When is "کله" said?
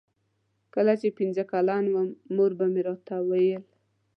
0.73-0.93